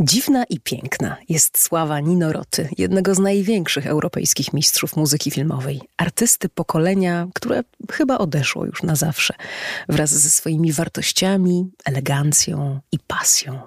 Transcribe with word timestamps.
Dziwna 0.00 0.44
i 0.44 0.60
piękna 0.60 1.16
jest 1.28 1.58
sława 1.58 2.00
Nino 2.00 2.32
Roty, 2.32 2.68
jednego 2.78 3.14
z 3.14 3.18
największych 3.18 3.86
europejskich 3.86 4.52
mistrzów 4.52 4.96
muzyki 4.96 5.30
filmowej, 5.30 5.80
artysty 5.96 6.48
pokolenia, 6.48 7.28
które 7.34 7.62
chyba 7.92 8.18
odeszło 8.18 8.64
już 8.64 8.82
na 8.82 8.96
zawsze, 8.96 9.34
wraz 9.88 10.10
ze 10.10 10.30
swoimi 10.30 10.72
wartościami, 10.72 11.70
elegancją 11.84 12.80
i 12.92 12.98
pasją. 12.98 13.60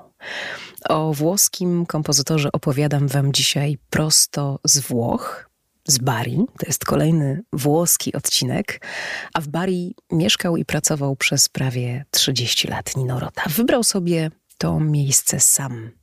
O 0.90 1.14
włoskim 1.14 1.86
kompozytorze 1.86 2.52
opowiadam 2.52 3.08
Wam 3.08 3.34
dzisiaj 3.34 3.78
prosto 3.90 4.60
z 4.64 4.80
Włoch, 4.80 5.50
z 5.88 5.98
Bari. 5.98 6.38
To 6.60 6.66
jest 6.68 6.86
kolejny 6.86 7.44
włoski 7.54 8.14
odcinek, 8.14 8.86
a 9.34 9.42
w 9.42 9.48
Bari 9.48 9.96
mieszkał 10.12 10.58
i 10.58 10.66
pracował 10.66 11.16
przez 11.16 11.50
prawie 11.50 12.06
30 12.12 12.68
lat 12.68 12.98
Nino 12.98 13.20
Rota. 13.20 13.44
Wybrał 13.48 13.84
sobie 13.84 14.32
to 14.58 14.80
miejsce 14.80 15.40
sam 15.40 15.99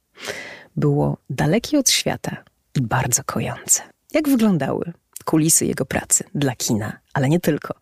było 0.77 1.17
dalekie 1.31 1.79
od 1.79 1.91
świata 1.91 2.45
i 2.75 2.83
bardzo 2.83 3.25
kojące. 3.25 3.83
Jak 4.13 4.29
wyglądały 4.29 4.93
kulisy 5.25 5.67
jego 5.67 5.87
pracy 5.87 6.25
dla 6.35 6.57
kina, 6.57 6.99
ale 7.15 7.29
nie 7.29 7.41
tylko. 7.41 7.75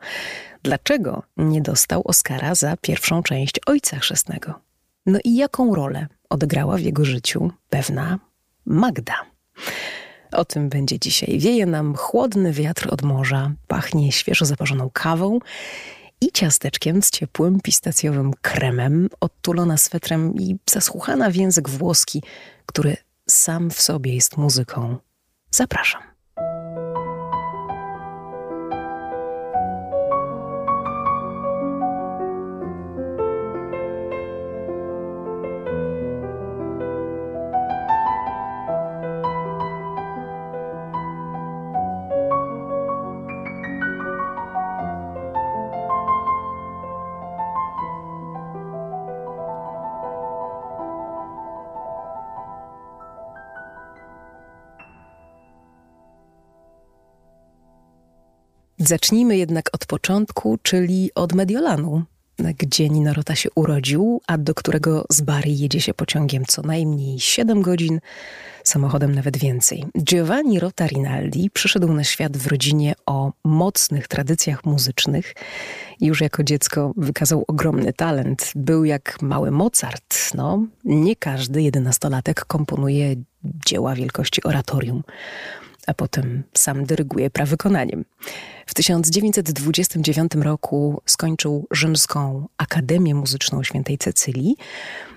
Dlaczego 0.62 1.22
nie 1.36 1.62
dostał 1.62 2.02
Oscara 2.04 2.54
za 2.54 2.76
pierwszą 2.76 3.22
część 3.22 3.60
Ojca 3.66 3.98
Chrzestnego? 3.98 4.54
No 5.06 5.18
i 5.24 5.36
jaką 5.36 5.74
rolę 5.74 6.06
odegrała 6.30 6.76
w 6.76 6.80
jego 6.80 7.04
życiu 7.04 7.50
pewna 7.70 8.18
Magda? 8.66 9.14
O 10.32 10.44
tym 10.44 10.68
będzie 10.68 10.98
dzisiaj. 10.98 11.38
Wieje 11.38 11.66
nam 11.66 11.94
chłodny 11.94 12.52
wiatr 12.52 12.88
od 12.90 13.02
morza, 13.02 13.52
pachnie 13.66 14.12
świeżo 14.12 14.44
zaparzoną 14.44 14.90
kawą 14.92 15.38
i 16.24 16.32
ciasteczkiem 16.32 17.02
z 17.02 17.10
ciepłym 17.10 17.60
pistacjowym 17.60 18.32
kremem, 18.42 19.08
odtulona 19.20 19.76
swetrem 19.76 20.34
i 20.34 20.56
zasłuchana 20.70 21.30
w 21.30 21.34
język 21.34 21.68
włoski, 21.68 22.22
który 22.66 22.96
sam 23.28 23.70
w 23.70 23.80
sobie 23.80 24.14
jest 24.14 24.36
muzyką. 24.36 24.96
Zapraszam. 25.50 26.13
Zacznijmy 58.86 59.36
jednak 59.36 59.70
od 59.72 59.86
początku, 59.86 60.58
czyli 60.62 61.10
od 61.14 61.32
Mediolanu, 61.32 62.02
gdzie 62.38 62.88
Nino 62.88 63.14
Rota 63.14 63.34
się 63.34 63.48
urodził, 63.54 64.20
a 64.26 64.38
do 64.38 64.54
którego 64.54 65.04
z 65.10 65.20
Bari 65.20 65.58
jedzie 65.58 65.80
się 65.80 65.94
pociągiem 65.94 66.44
co 66.44 66.62
najmniej 66.62 67.20
7 67.20 67.62
godzin, 67.62 68.00
samochodem 68.64 69.14
nawet 69.14 69.36
więcej. 69.36 69.84
Giovanni 69.98 70.60
Rota 70.60 70.86
Rinaldi 70.86 71.50
przyszedł 71.50 71.92
na 71.92 72.04
świat 72.04 72.36
w 72.36 72.46
rodzinie 72.46 72.94
o 73.06 73.32
mocnych 73.44 74.08
tradycjach 74.08 74.64
muzycznych 74.64 75.34
już 76.00 76.20
jako 76.20 76.42
dziecko 76.42 76.92
wykazał 76.96 77.44
ogromny 77.48 77.92
talent. 77.92 78.52
Był 78.56 78.84
jak 78.84 79.22
mały 79.22 79.50
Mozart. 79.50 80.34
No, 80.34 80.66
nie 80.84 81.16
każdy 81.16 81.62
jedenastolatek 81.62 82.44
komponuje 82.44 83.16
dzieła 83.44 83.94
wielkości 83.94 84.42
oratorium 84.42 85.02
a 85.86 85.94
potem 85.94 86.42
sam 86.54 86.84
dyryguje 86.84 87.30
prawykonaniem. 87.30 88.04
W 88.66 88.74
1929 88.74 90.32
roku 90.34 91.02
skończył 91.06 91.66
Rzymską 91.70 92.48
Akademię 92.56 93.14
Muzyczną 93.14 93.62
Świętej 93.62 93.98
Cecylii, 93.98 94.56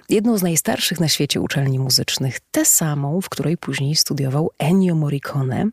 jedną 0.09 0.37
z 0.37 0.43
najstarszych 0.43 0.99
na 0.99 1.07
świecie 1.07 1.41
uczelni 1.41 1.79
muzycznych, 1.79 2.39
tę 2.51 2.65
samą, 2.65 3.21
w 3.21 3.29
której 3.29 3.57
później 3.57 3.95
studiował 3.95 4.49
Ennio 4.59 4.95
Morricone. 4.95 5.65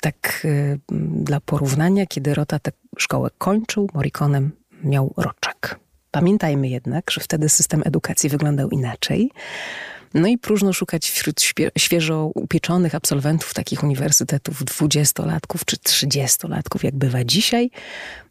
Tak 0.00 0.42
y, 0.44 0.80
dla 1.24 1.40
porównania, 1.40 2.06
kiedy 2.06 2.34
Rota 2.34 2.58
tę 2.58 2.72
szkołę 2.98 3.30
kończył, 3.38 3.88
Morricone 3.94 4.50
miał 4.84 5.14
roczek. 5.16 5.80
Pamiętajmy 6.10 6.68
jednak, 6.68 7.10
że 7.10 7.20
wtedy 7.20 7.48
system 7.48 7.82
edukacji 7.84 8.30
wyglądał 8.30 8.70
inaczej. 8.70 9.30
No 10.14 10.28
i 10.28 10.38
próżno 10.38 10.72
szukać 10.72 11.10
wśród 11.10 11.42
świeżo 11.78 12.30
upieczonych 12.34 12.94
absolwentów 12.94 13.54
takich 13.54 13.84
uniwersytetów 13.84 14.64
dwudziestolatków 14.64 15.64
czy 15.64 15.76
trzydziestolatków, 15.76 16.84
jak 16.84 16.94
bywa 16.94 17.24
dzisiaj. 17.24 17.70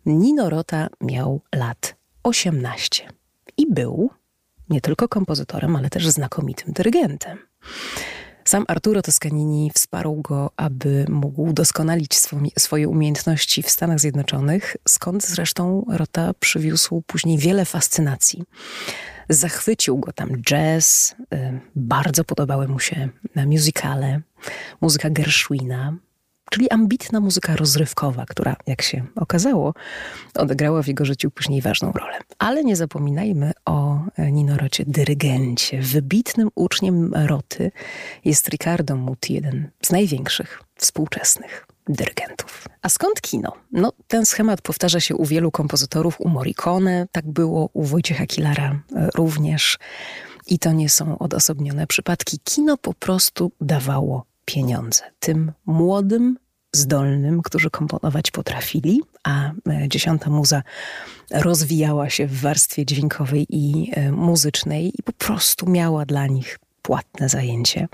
Nino 0.05 0.49
Rota 0.49 0.87
miał 1.01 1.41
lat 1.55 1.95
18 2.23 3.07
i 3.57 3.73
był 3.73 4.09
nie 4.69 4.81
tylko 4.81 5.07
kompozytorem, 5.07 5.75
ale 5.75 5.89
też 5.89 6.07
znakomitym 6.07 6.73
dyrygentem. 6.73 7.37
Sam 8.45 8.65
Arturo 8.67 9.01
Toscanini 9.01 9.71
wsparł 9.75 10.21
go, 10.21 10.51
aby 10.57 11.05
mógł 11.09 11.53
doskonalić 11.53 12.15
swoje 12.57 12.89
umiejętności 12.89 13.63
w 13.63 13.69
Stanach 13.69 13.99
Zjednoczonych, 13.99 14.77
skąd 14.87 15.25
zresztą 15.25 15.85
Rota 15.89 16.31
przywiózł 16.39 17.03
później 17.07 17.37
wiele 17.37 17.65
fascynacji. 17.65 18.43
Zachwycił 19.33 19.97
go 19.97 20.13
tam 20.13 20.41
jazz, 20.41 21.15
y, 21.33 21.59
bardzo 21.75 22.23
podobały 22.23 22.67
mu 22.67 22.79
się 22.79 23.09
muzykale, 23.35 24.21
muzyka 24.81 25.09
Gershwina, 25.09 25.97
czyli 26.51 26.69
ambitna 26.69 27.19
muzyka 27.19 27.55
rozrywkowa, 27.55 28.25
która, 28.25 28.55
jak 28.67 28.81
się 28.81 29.05
okazało, 29.15 29.73
odegrała 30.35 30.83
w 30.83 30.87
jego 30.87 31.05
życiu 31.05 31.31
później 31.31 31.61
ważną 31.61 31.91
rolę. 31.91 32.19
Ale 32.39 32.63
nie 32.63 32.75
zapominajmy 32.75 33.51
o 33.65 33.99
Nino 34.17 34.57
Rocie, 34.57 34.83
dyrygencie. 34.87 35.81
Wybitnym 35.81 36.49
uczniem 36.55 37.13
Roty 37.13 37.71
jest 38.25 38.49
Riccardo 38.49 38.95
Muti, 38.95 39.33
jeden 39.33 39.69
z 39.81 39.91
największych 39.91 40.63
współczesnych 40.75 41.70
dyrygentów. 41.87 42.67
A 42.81 42.89
skąd 42.89 43.21
kino? 43.21 43.53
No, 43.71 43.93
ten 44.07 44.25
schemat 44.25 44.61
powtarza 44.61 44.99
się 44.99 45.15
u 45.15 45.25
wielu 45.25 45.51
kompozytorów, 45.51 46.21
u 46.21 46.29
Morricone, 46.29 47.07
tak 47.11 47.27
było 47.31 47.69
u 47.73 47.83
Wojciecha 47.83 48.25
Kilara 48.25 48.79
e, 48.95 49.09
również. 49.15 49.77
I 50.47 50.59
to 50.59 50.71
nie 50.71 50.89
są 50.89 51.17
odosobnione 51.17 51.87
przypadki. 51.87 52.39
Kino 52.43 52.77
po 52.77 52.93
prostu 52.93 53.51
dawało 53.61 54.25
pieniądze 54.45 55.03
tym 55.19 55.51
młodym, 55.65 56.37
zdolnym, 56.73 57.41
którzy 57.41 57.69
komponować 57.69 58.31
potrafili, 58.31 59.01
a 59.23 59.51
e, 59.51 59.87
dziesiąta 59.87 60.29
muza 60.29 60.63
rozwijała 61.31 62.09
się 62.09 62.27
w 62.27 62.41
warstwie 62.41 62.85
dźwiękowej 62.85 63.45
i 63.49 63.91
e, 63.93 64.11
muzycznej 64.11 64.93
i 64.99 65.03
po 65.03 65.13
prostu 65.13 65.69
miała 65.69 66.05
dla 66.05 66.27
nich 66.27 66.59
płatne 66.81 67.29
zajęcie. 67.29 67.87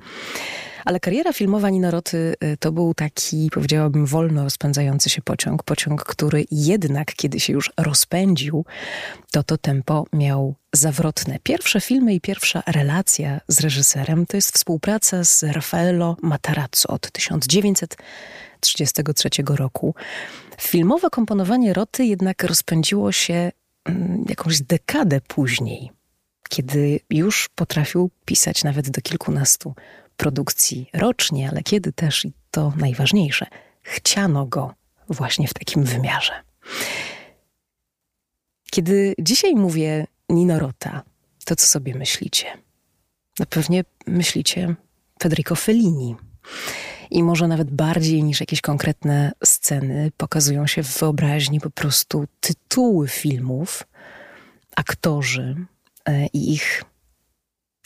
Ale 0.88 1.00
kariera 1.00 1.34
filmowa 1.34 1.70
Ninoroty 1.70 2.36
y, 2.44 2.58
to 2.58 2.72
był 2.72 2.94
taki, 2.94 3.50
powiedziałabym, 3.54 4.06
wolno 4.06 4.44
rozpędzający 4.44 5.10
się 5.10 5.22
pociąg. 5.22 5.64
Pociąg, 5.64 6.04
który 6.04 6.46
jednak, 6.52 7.16
kiedy 7.16 7.40
się 7.40 7.54
już 7.54 7.72
rozpędził, 7.78 8.66
to 9.32 9.44
to 9.44 9.58
tempo 9.58 10.06
miał 10.14 10.56
zawrotne. 10.74 11.40
Pierwsze 11.44 11.82
filmy 11.82 12.14
i 12.14 12.22
pierwsza 12.22 12.64
relacja 12.68 13.42
z 13.48 13.60
reżyserem 13.60 14.26
to 14.26 14.38
jest 14.38 14.54
współpraca 14.54 15.24
z 15.24 15.44
Raffaello 15.44 16.18
Matarazzo 16.22 16.88
od 16.88 17.12
1933 17.12 19.30
roku. 19.50 19.96
Filmowe 20.62 21.10
komponowanie 21.10 21.74
Roty 21.74 22.06
jednak 22.06 22.44
rozpędziło 22.44 23.12
się 23.12 23.52
mm, 23.86 24.26
jakąś 24.30 24.62
dekadę 24.62 25.22
później, 25.22 25.92
kiedy 26.50 27.00
już 27.10 27.50
potrafił 27.56 28.10
pisać 28.26 28.64
nawet 28.64 28.90
do 28.90 29.02
kilkunastu 29.02 29.74
produkcji 30.18 30.90
rocznie, 30.94 31.50
ale 31.50 31.64
kiedy 31.64 31.94
też, 31.94 32.26
i 32.26 32.34
to 32.52 32.74
najważniejsze, 32.78 33.46
chciano 33.82 34.46
go 34.46 34.74
właśnie 35.10 35.48
w 35.48 35.54
takim 35.54 35.84
wymiarze. 35.84 36.34
Kiedy 38.72 39.16
dzisiaj 39.20 39.56
mówię 39.56 40.08
Nino 40.30 40.60
Rota, 40.60 41.04
to 41.46 41.56
co 41.56 41.66
sobie 41.66 41.96
myślicie? 41.96 42.46
No 43.40 43.46
pewnie 43.46 43.84
myślicie 44.08 44.76
Federico 45.22 45.56
Fellini. 45.56 46.16
I 47.12 47.24
może 47.24 47.48
nawet 47.48 47.72
bardziej 47.72 48.24
niż 48.24 48.40
jakieś 48.40 48.62
konkretne 48.62 49.32
sceny 49.44 50.12
pokazują 50.18 50.68
się 50.68 50.84
w 50.84 50.98
wyobraźni 51.00 51.60
po 51.60 51.70
prostu 51.70 52.26
tytuły 52.40 53.08
filmów, 53.08 53.84
aktorzy 54.76 55.56
e, 56.06 56.28
i 56.28 56.54
ich 56.54 56.84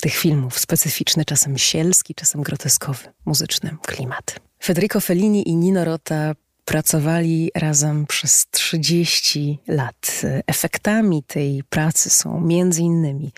tych 0.01 0.13
filmów, 0.13 0.59
specyficzny, 0.59 1.25
czasem 1.25 1.57
sielski, 1.57 2.15
czasem 2.15 2.41
groteskowy, 2.41 3.03
muzyczny 3.25 3.77
klimat. 3.87 4.35
Federico 4.63 5.01
Fellini 5.01 5.49
i 5.49 5.55
Nino 5.55 5.85
Rota 5.85 6.33
pracowali 6.65 7.51
razem 7.55 8.05
przez 8.05 8.47
30 8.51 9.59
lat. 9.67 10.21
Efektami 10.47 11.23
tej 11.23 11.63
pracy 11.69 12.09
są 12.09 12.41
między 12.41 12.81
innymi 12.81 13.31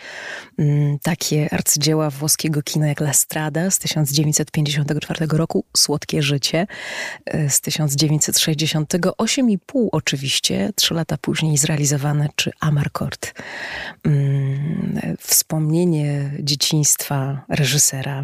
mm, 0.57 0.99
takie 0.99 1.53
arcydzieła 1.53 2.09
włoskiego 2.09 2.61
kina 2.61 2.87
jak 2.87 3.01
La 3.01 3.13
Strada 3.13 3.71
z 3.71 3.79
1954 3.79 5.27
roku, 5.31 5.65
Słodkie 5.77 6.21
życie 6.21 6.67
e, 7.25 7.49
z 7.49 7.61
1960, 7.61 8.93
8,5 8.93 9.87
oczywiście, 9.91 10.69
trzy 10.75 10.93
lata 10.93 11.17
później 11.17 11.57
zrealizowane, 11.57 12.29
czy 12.35 12.51
Amarcord. 12.59 13.33
Mm, 14.03 14.99
wspomnienie 15.19 16.31
dzieciństwa 16.39 17.45
reżysera 17.49 18.23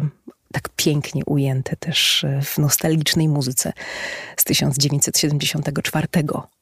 tak 0.52 0.68
pięknie 0.76 1.24
ujęte 1.24 1.76
też 1.76 2.24
e, 2.24 2.42
w 2.42 2.58
nostalgicznej 2.58 3.28
muzyce 3.28 3.72
z 4.36 4.44
1974 4.44 6.08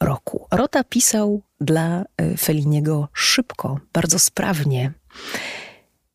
roku. 0.01 0.47
Rota 0.51 0.85
pisał 0.85 1.43
dla 1.61 2.05
e, 2.17 2.37
Feliniego 2.37 3.09
szybko, 3.13 3.81
bardzo 3.93 4.19
sprawnie. 4.19 4.93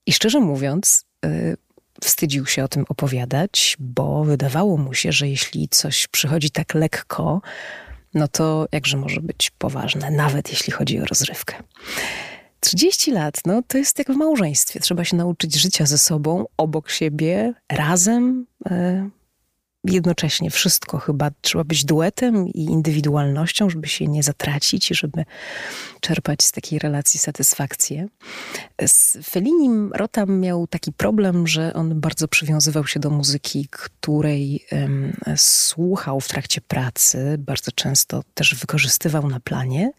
I 0.06 0.14
szczerze 0.14 0.40
mówiąc, 0.40 1.06
e, 1.26 1.56
wstydził 2.02 2.46
się 2.46 2.64
o 2.64 2.68
tym 2.68 2.86
opowiadać, 2.90 3.78
bo 3.80 4.24
wydawało 4.24 4.78
mu 4.78 4.94
się, 4.94 5.12
że 5.12 5.30
jeśli 5.30 5.70
coś 5.70 6.08
przychodzi 6.08 6.52
tak 6.52 6.74
lekko, 6.74 7.42
no 8.14 8.28
to 8.28 8.68
jakże 8.72 8.98
może 8.98 9.22
być 9.22 9.52
poważne, 9.58 10.12
nawet 10.12 10.50
jeśli 10.50 10.74
chodzi 10.74 11.00
o 11.00 11.06
rozrywkę. 11.06 11.56
30 12.64 13.12
lat, 13.12 13.42
no 13.46 13.62
to 13.68 13.78
jest 13.78 14.00
jak 14.00 14.12
w 14.12 14.16
małżeństwie. 14.16 14.80
Trzeba 14.80 15.04
się 15.04 15.18
nauczyć 15.18 15.56
życia 15.56 15.86
ze 15.86 15.98
sobą, 15.98 16.46
obok 16.58 16.90
siebie, 16.90 17.54
razem, 17.70 18.46
e, 18.66 19.10
jednocześnie 19.84 20.50
wszystko. 20.50 20.98
Chyba 20.98 21.32
trzeba 21.42 21.64
być 21.64 21.86
duetem 21.86 22.48
i 22.48 22.64
indywidualnością, 22.64 23.70
żeby 23.70 23.88
się 23.88 24.08
nie 24.08 24.24
zatracić 24.24 24.92
i 24.92 24.96
żeby 24.96 25.26
czerpać 26.02 26.44
z 26.44 26.52
takiej 26.52 26.80
relacji 26.80 27.20
satysfakcję. 27.20 28.08
Z 28.88 29.18
Felinim 29.30 29.92
Rotam 29.94 30.40
miał 30.40 30.68
taki 30.68 30.92
problem, 30.92 31.48
że 31.48 31.74
on 31.74 32.00
bardzo 32.00 32.28
przywiązywał 32.28 32.88
się 32.88 33.00
do 33.00 33.10
muzyki, 33.10 33.68
której 33.72 34.66
um, 34.72 35.14
słuchał 35.36 36.22
w 36.22 36.28
trakcie 36.28 36.62
pracy, 36.62 37.36
bardzo 37.40 37.72
często 37.72 38.24
też 38.34 38.56
wykorzystywał 38.56 39.28
na 39.28 39.40
planie. 39.40 39.92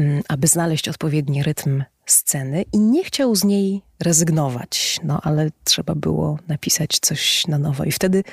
Mm, 0.00 0.22
aby 0.28 0.46
znaleźć 0.46 0.88
odpowiedni 0.88 1.42
rytm 1.42 1.84
sceny 2.06 2.64
i 2.72 2.78
nie 2.78 3.04
chciał 3.04 3.34
z 3.34 3.44
niej 3.44 3.82
rezygnować, 4.00 5.00
no 5.04 5.20
ale 5.22 5.50
trzeba 5.64 5.94
było 5.94 6.38
napisać 6.48 6.98
coś 7.00 7.46
na 7.46 7.58
nowo. 7.58 7.84
I 7.84 7.92
wtedy 7.92 8.24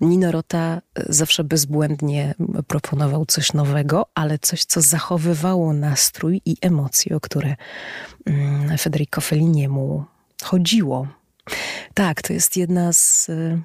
Nino 0.00 0.32
Rota 0.32 0.82
e, 0.94 1.04
zawsze 1.08 1.44
bezbłędnie 1.44 2.34
proponował 2.66 3.26
coś 3.26 3.52
nowego, 3.52 4.06
ale 4.14 4.38
coś, 4.38 4.64
co 4.64 4.80
zachowywało 4.80 5.72
nastrój 5.72 6.40
i 6.44 6.56
emocje, 6.60 7.16
o 7.16 7.20
które 7.20 7.56
mm, 8.26 8.78
Federico 8.78 9.20
Felliniemu 9.20 10.04
chodziło. 10.42 11.06
Tak, 11.94 12.22
to 12.22 12.32
jest 12.32 12.56
jedna 12.56 12.92
z 12.92 13.28
y, 13.28 13.58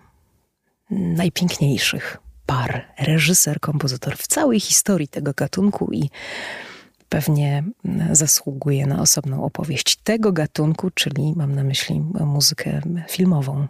najpiękniejszych 0.92 2.18
par 2.46 2.88
reżyser-kompozytor 3.00 4.18
w 4.18 4.28
całej 4.28 4.60
historii 4.60 5.08
tego 5.08 5.34
gatunku 5.34 5.90
i 5.92 6.10
pewnie 7.12 7.64
mm, 7.86 8.16
zasługuje 8.16 8.88
na 8.88 9.02
osobną 9.02 9.44
opowieść 9.44 9.96
tego 9.96 10.32
gatunku, 10.32 10.90
czyli 10.92 11.34
mam 11.36 11.56
na 11.56 11.64
myśli 11.64 12.02
muzykę 12.26 12.82
filmową. 13.10 13.68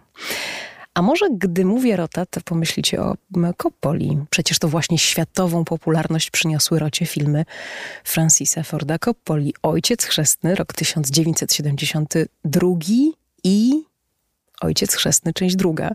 A 0.94 1.02
może 1.02 1.26
gdy 1.30 1.64
mówię 1.64 1.96
Rota, 1.96 2.26
to 2.26 2.40
pomyślicie 2.40 3.02
o 3.02 3.16
Coppoli. 3.56 4.18
Przecież 4.30 4.58
to 4.58 4.68
właśnie 4.68 4.98
światową 4.98 5.64
popularność 5.64 6.30
przyniosły 6.30 6.78
Rocie 6.78 7.06
filmy 7.06 7.44
Francisa 8.04 8.62
Forda 8.62 8.98
Coppoli. 8.98 9.54
Ojciec 9.62 10.04
Chrzestny, 10.04 10.54
rok 10.54 10.72
1972 10.72 12.68
i 13.44 13.82
Ojciec 14.60 14.94
Chrzestny, 14.94 15.32
część 15.32 15.56
druga, 15.56 15.90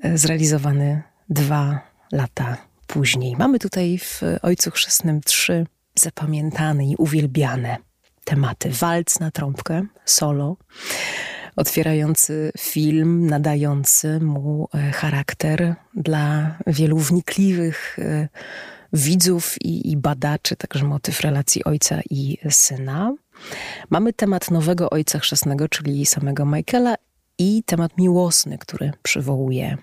e, 0.00 0.18
zrealizowany 0.18 1.02
dwa 1.30 1.80
lata 2.12 2.56
później. 2.86 3.36
Mamy 3.36 3.58
tutaj 3.58 3.98
w 3.98 4.22
Ojcu 4.42 4.70
Chrzestnym 4.70 5.20
trzy 5.20 5.66
zapamiętane 5.98 6.86
i 6.86 6.96
uwielbiane 6.96 7.76
tematy. 8.24 8.70
Walc 8.70 9.20
na 9.20 9.30
trąbkę, 9.30 9.86
solo, 10.04 10.56
otwierający 11.56 12.52
film, 12.58 13.26
nadający 13.26 14.20
mu 14.20 14.68
e, 14.74 14.92
charakter 14.92 15.74
dla 15.94 16.56
wielu 16.66 16.98
wnikliwych 16.98 17.98
e, 17.98 18.28
widzów 18.92 19.62
i, 19.62 19.90
i 19.90 19.96
badaczy, 19.96 20.56
także 20.56 20.84
motyw 20.84 21.20
relacji 21.20 21.64
ojca 21.64 22.00
i 22.10 22.38
syna. 22.50 23.14
Mamy 23.90 24.12
temat 24.12 24.50
nowego 24.50 24.90
ojca 24.90 25.18
chrzestnego, 25.18 25.68
czyli 25.68 26.06
samego 26.06 26.46
Michaela 26.46 26.94
i 27.38 27.62
temat 27.66 27.98
miłosny, 27.98 28.58
który 28.58 28.92
przywołuje 29.02 29.76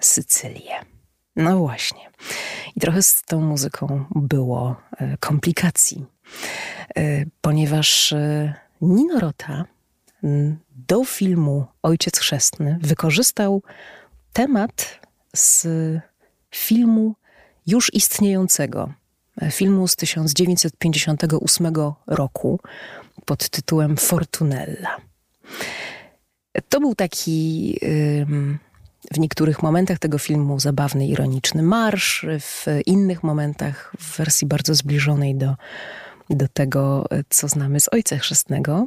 Sycylię. 0.00 0.95
No 1.36 1.58
właśnie. 1.58 2.10
I 2.76 2.80
trochę 2.80 3.02
z 3.02 3.22
tą 3.22 3.40
muzyką 3.40 4.04
było 4.14 4.76
e, 4.96 5.16
komplikacji, 5.16 6.06
e, 6.96 7.24
ponieważ 7.40 8.12
e, 8.12 8.54
Nino 8.80 9.20
Rota 9.20 9.64
do 10.70 11.04
filmu 11.04 11.66
Ojciec 11.82 12.18
Chrzestny 12.18 12.78
wykorzystał 12.82 13.62
temat 14.32 15.00
z 15.36 15.68
filmu 16.54 17.14
już 17.66 17.94
istniejącego, 17.94 18.92
filmu 19.50 19.88
z 19.88 19.96
1958 19.96 21.74
roku 22.06 22.60
pod 23.24 23.48
tytułem 23.48 23.96
Fortunella. 23.96 24.96
To 26.68 26.80
był 26.80 26.94
taki 26.94 27.78
w 29.14 29.18
niektórych 29.18 29.62
momentach 29.62 29.98
tego 29.98 30.18
filmu 30.18 30.60
zabawny, 30.60 31.06
ironiczny 31.06 31.62
marsz, 31.62 32.26
w 32.40 32.66
innych 32.86 33.22
momentach 33.22 33.92
w 33.98 34.16
wersji 34.16 34.46
bardzo 34.46 34.74
zbliżonej 34.74 35.34
do, 35.34 35.54
do 36.30 36.48
tego, 36.48 37.06
co 37.28 37.48
znamy 37.48 37.80
z 37.80 37.88
Ojca 37.92 38.18
Chrzestnego. 38.18 38.86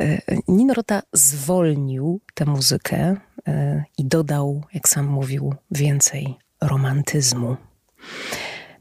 E, 0.00 0.20
Nino 0.48 0.74
Rota 0.74 1.02
zwolnił 1.12 2.20
tę 2.34 2.44
muzykę 2.44 3.16
e, 3.48 3.84
i 3.98 4.04
dodał, 4.04 4.62
jak 4.74 4.88
sam 4.88 5.06
mówił, 5.06 5.54
więcej 5.70 6.34
romantyzmu. 6.60 7.56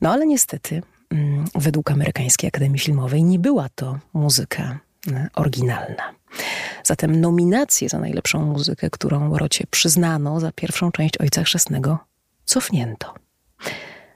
No 0.02 0.12
ale 0.12 0.26
niestety, 0.26 0.82
mm, 1.10 1.46
według 1.56 1.92
Amerykańskiej 1.92 2.48
Akademii 2.48 2.80
Filmowej, 2.80 3.24
nie 3.24 3.40
była 3.40 3.70
to 3.76 4.00
muzyka 4.14 4.80
oryginalna. 5.36 6.14
Zatem 6.84 7.22
nominację 7.22 7.90
za 7.90 8.00
najlepszą 8.00 8.46
muzykę, 8.46 8.90
którą 8.90 9.38
Rocie 9.38 9.64
przyznano 9.72 10.40
za 10.40 10.52
pierwszą 10.52 10.92
część 10.92 11.18
Ojca 11.18 11.44
Chrzestnego, 11.44 12.00
cofnięto. 12.46 13.14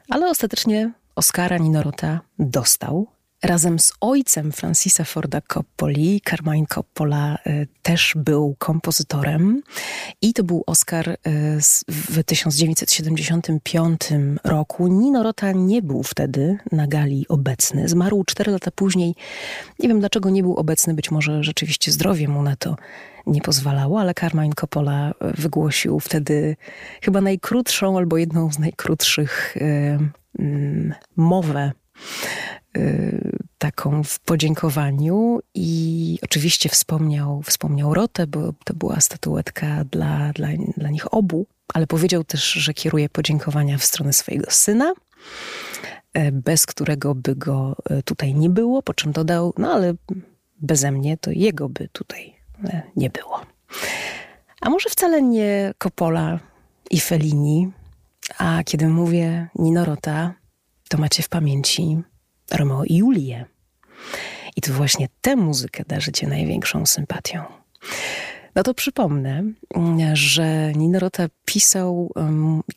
Ale 0.10 0.30
ostatecznie 0.30 0.92
Oscara 1.16 1.58
Ninorota 1.58 2.20
dostał 2.40 3.08
Razem 3.44 3.80
z 3.80 3.94
ojcem 4.02 4.52
Francisa 4.52 5.04
Forda 5.04 5.42
Coppoli, 5.42 6.22
Carmine 6.30 6.68
Coppola 6.68 7.38
e, 7.46 7.66
też 7.82 8.14
był 8.16 8.56
kompozytorem 8.60 9.62
i 10.22 10.34
to 10.34 10.44
był 10.44 10.64
Oscar 10.68 11.10
e, 11.10 11.18
w 11.88 12.24
1975 12.24 14.02
roku. 14.44 14.88
Nino 14.88 15.24
Rota 15.24 15.52
nie 15.52 15.82
był 15.82 16.04
wtedy 16.04 16.58
na 16.72 16.88
gali 16.88 17.26
obecny. 17.30 17.90
Zmarł 17.90 18.24
cztery 18.24 18.52
lata 18.52 18.72
później. 18.72 19.16
Nie 19.80 19.88
wiem 19.88 20.00
dlaczego 20.00 20.30
nie 20.30 20.44
był 20.44 20.56
obecny, 20.56 20.94
być 20.94 21.12
może 21.12 21.44
rzeczywiście 21.44 21.92
zdrowie 21.92 22.28
mu 22.28 22.44
na 22.44 22.56
to 22.56 22.76
nie 23.28 23.42
pozwalało, 23.42 24.00
ale 24.00 24.14
Carmine 24.14 24.54
Coppola 24.54 25.10
e, 25.10 25.14
wygłosił 25.34 26.00
wtedy 26.00 26.56
chyba 27.02 27.22
najkrótszą 27.22 27.98
albo 27.98 28.18
jedną 28.18 28.52
z 28.52 28.60
najkrótszych 28.60 29.58
mowę 31.16 31.72
Y, 31.72 31.87
taką 33.58 34.04
w 34.04 34.20
podziękowaniu 34.20 35.40
i 35.54 36.20
oczywiście 36.24 36.70
wspomniał, 36.70 37.42
wspomniał 37.42 37.94
Rotę, 37.94 38.28
bo 38.28 38.54
to 38.64 38.74
była 38.74 39.00
statuetka 39.00 39.84
dla, 39.84 40.34
dla, 40.34 40.48
dla 40.78 40.90
nich 40.90 41.14
obu, 41.14 41.48
ale 41.74 41.88
powiedział 41.88 42.24
też, 42.24 42.52
że 42.52 42.74
kieruje 42.74 43.10
podziękowania 43.10 43.78
w 43.78 43.86
stronę 43.86 44.14
swojego 44.14 44.52
syna, 44.52 44.94
e, 46.14 46.32
bez 46.32 46.66
którego 46.66 47.16
by 47.16 47.36
go 47.36 47.76
e, 47.90 48.04
tutaj 48.04 48.34
nie 48.34 48.50
było, 48.50 48.82
po 48.82 48.94
czym 48.94 49.12
dodał, 49.12 49.54
no 49.58 49.74
ale 49.74 49.94
beze 50.62 50.92
mnie 50.92 51.18
to 51.18 51.32
jego 51.32 51.70
by 51.70 51.90
tutaj 51.92 52.36
nie 52.96 53.10
było. 53.10 53.42
A 54.62 54.70
może 54.70 54.90
wcale 54.90 55.22
nie 55.22 55.74
Coppola 55.78 56.40
i 56.92 57.00
Fellini, 57.00 57.72
a 58.38 58.64
kiedy 58.66 58.88
mówię 58.88 59.48
Nino 59.56 59.86
Rota, 59.86 60.34
to 60.90 60.98
macie 60.98 61.24
w 61.24 61.30
pamięci 61.30 61.98
Romeo 62.52 62.84
i 62.84 62.96
Julię. 62.96 63.46
I 64.56 64.62
to 64.62 64.74
właśnie 64.74 65.08
tę 65.22 65.36
muzykę 65.36 65.84
darzycie 65.88 66.28
największą 66.28 66.86
sympatią. 66.86 67.44
No 68.56 68.64
to 68.64 68.74
przypomnę, 68.74 69.44
że 70.14 70.72
Nino 70.76 71.00
Rota 71.00 71.28
pisał, 71.46 72.14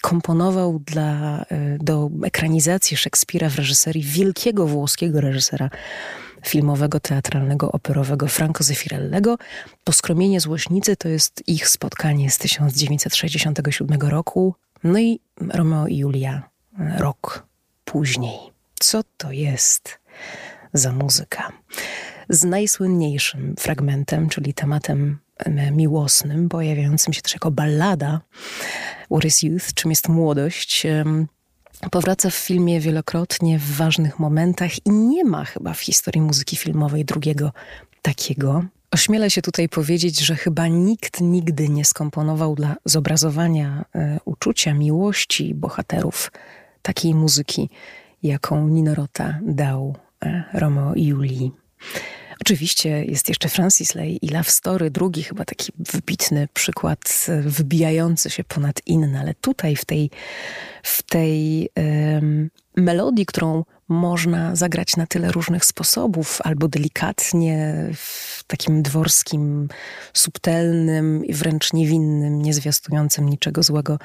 komponował 0.00 0.78
dla, 0.78 1.42
e, 1.42 1.78
do 1.78 2.10
ekranizacji 2.24 2.96
Szekspira 2.96 3.48
w 3.50 3.56
reżyserii 3.56 4.02
wielkiego 4.02 4.66
włoskiego 4.66 5.20
reżysera 5.20 5.70
filmowego, 6.46 7.00
teatralnego, 7.00 7.72
operowego 7.72 8.28
Franco 8.28 8.64
Zeffirellego. 8.64 9.38
Poskromienie 9.84 10.40
Złośnicy 10.40 10.96
to 10.96 11.08
jest 11.08 11.48
ich 11.48 11.68
spotkanie 11.68 12.30
z 12.30 12.38
1967 12.38 14.00
roku. 14.00 14.54
No 14.84 14.98
i 14.98 15.20
Romeo 15.48 15.86
i 15.86 15.96
Julia 15.96 16.48
rok 16.98 17.46
później. 17.84 18.38
Co 18.82 19.00
to 19.16 19.32
jest 19.32 19.98
za 20.72 20.92
muzyka? 20.92 21.52
Z 22.28 22.44
najsłynniejszym 22.44 23.54
fragmentem, 23.58 24.28
czyli 24.28 24.54
tematem 24.54 25.18
miłosnym, 25.72 26.48
pojawiającym 26.48 27.12
się 27.12 27.22
też 27.22 27.32
jako 27.32 27.50
ballada 27.50 28.20
What 29.10 29.24
is 29.24 29.42
Youth, 29.42 29.74
czym 29.74 29.90
jest 29.90 30.08
młodość, 30.08 30.86
powraca 31.90 32.30
w 32.30 32.34
filmie 32.34 32.80
wielokrotnie 32.80 33.58
w 33.58 33.76
ważnych 33.76 34.18
momentach 34.18 34.86
i 34.86 34.90
nie 34.90 35.24
ma 35.24 35.44
chyba 35.44 35.74
w 35.74 35.80
historii 35.80 36.20
muzyki 36.20 36.56
filmowej 36.56 37.04
drugiego 37.04 37.52
takiego. 38.02 38.64
Ośmielę 38.90 39.30
się 39.30 39.42
tutaj 39.42 39.68
powiedzieć, 39.68 40.20
że 40.20 40.36
chyba 40.36 40.68
nikt 40.68 41.20
nigdy 41.20 41.68
nie 41.68 41.84
skomponował 41.84 42.54
dla 42.54 42.76
zobrazowania 42.84 43.84
e, 43.94 44.18
uczucia, 44.24 44.74
miłości 44.74 45.54
bohaterów 45.54 46.32
takiej 46.82 47.14
muzyki, 47.14 47.70
jaką 48.22 48.68
Nino 48.68 48.94
Rota 48.94 49.38
dał 49.42 49.96
e, 50.24 50.44
Romeo 50.52 50.94
i 50.94 51.06
Julii. 51.06 51.52
Oczywiście 52.40 53.04
jest 53.04 53.28
jeszcze 53.28 53.48
Francis 53.48 53.94
Lay 53.94 54.18
i 54.22 54.28
Love 54.28 54.50
Story, 54.50 54.90
drugi 54.90 55.22
chyba 55.22 55.44
taki 55.44 55.72
wybitny 55.78 56.48
przykład, 56.54 57.26
e, 57.28 57.42
wybijający 57.42 58.30
się 58.30 58.44
ponad 58.44 58.80
inne, 58.86 59.20
ale 59.20 59.34
tutaj 59.34 59.76
w 59.76 59.84
tej, 59.84 60.10
w 60.82 61.02
tej 61.02 61.68
um, 61.76 62.50
melodii, 62.76 63.26
którą 63.26 63.64
można 63.90 64.56
zagrać 64.56 64.96
na 64.96 65.06
tyle 65.06 65.32
różnych 65.32 65.64
sposobów, 65.64 66.38
albo 66.44 66.68
delikatnie, 66.68 67.74
w 67.94 68.44
takim 68.46 68.82
dworskim, 68.82 69.68
subtelnym 70.14 71.24
i 71.24 71.34
wręcz 71.34 71.72
niewinnym, 71.72 72.42
niezwiastującym 72.42 73.28
niczego 73.28 73.62
złego 73.62 73.98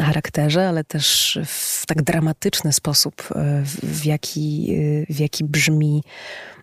charakterze, 0.00 0.68
ale 0.68 0.84
też 0.84 1.38
w 1.46 1.86
tak 1.86 2.02
dramatyczny 2.02 2.72
sposób, 2.72 3.28
e, 3.34 3.62
w 3.82 4.04
jaki, 4.04 4.74
e, 5.10 5.14
w 5.14 5.20
jaki 5.20 5.44
brzmi 5.44 6.02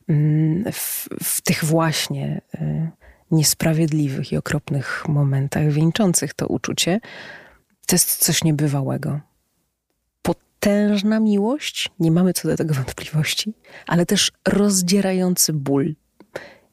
mm, 0.09 0.71
w, 0.71 1.07
w 1.23 1.41
tych 1.41 1.65
właśnie 1.65 2.41
e, 2.55 2.89
niesprawiedliwych 3.31 4.31
i 4.31 4.37
okropnych 4.37 5.03
momentach 5.07 5.71
wieńczących 5.71 6.33
to 6.33 6.47
uczucie, 6.47 6.99
to 7.85 7.95
jest 7.95 8.17
coś 8.25 8.43
niebywałego 8.43 9.19
potężna 10.63 11.19
miłość, 11.19 11.89
nie 11.99 12.11
mamy 12.11 12.33
co 12.33 12.47
do 12.47 12.57
tego 12.57 12.73
wątpliwości, 12.73 13.53
ale 13.87 14.05
też 14.05 14.31
rozdzierający 14.47 15.53
ból. 15.53 15.95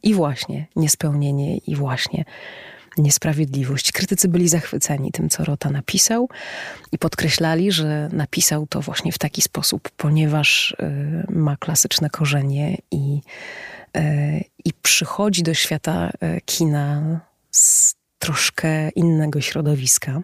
I 0.02 0.14
właśnie 0.14 0.66
niespełnienie, 0.76 1.56
i 1.56 1.76
właśnie 1.76 2.24
niesprawiedliwość. 2.98 3.92
Krytycy 3.92 4.28
byli 4.28 4.48
zachwyceni 4.48 5.12
tym, 5.12 5.28
co 5.28 5.44
Rota 5.44 5.70
napisał 5.70 6.28
i 6.92 6.98
podkreślali, 6.98 7.72
że 7.72 8.08
napisał 8.12 8.66
to 8.66 8.80
właśnie 8.80 9.12
w 9.12 9.18
taki 9.18 9.42
sposób, 9.42 9.90
ponieważ 9.96 10.70
y, 10.70 11.32
ma 11.32 11.56
klasyczne 11.56 12.10
korzenie 12.10 12.76
i, 12.90 13.20
y, 13.96 14.00
i 14.64 14.72
przychodzi 14.82 15.42
do 15.42 15.54
świata 15.54 16.10
y, 16.10 16.40
kina 16.44 17.20
z 17.50 17.94
troszkę 18.18 18.88
innego 18.88 19.40
środowiska. 19.40 20.22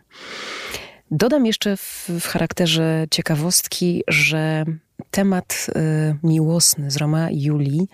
Dodam 1.10 1.46
jeszcze 1.46 1.76
w, 1.76 2.10
w 2.20 2.26
charakterze 2.26 3.06
ciekawostki, 3.10 4.02
że 4.08 4.64
temat 5.10 5.66
y, 5.68 6.16
miłosny 6.22 6.90
z 6.90 6.96
Roma 6.96 7.28
Julii 7.32 7.88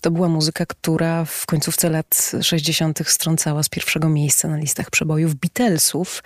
to 0.00 0.10
była 0.10 0.28
muzyka, 0.28 0.66
która 0.66 1.24
w 1.24 1.46
końcówce 1.46 1.90
lat 1.90 2.32
60. 2.40 3.00
strącała 3.06 3.62
z 3.62 3.68
pierwszego 3.68 4.08
miejsca 4.08 4.48
na 4.48 4.56
listach 4.56 4.90
przebojów 4.90 5.34
Beatlesów, 5.34 6.22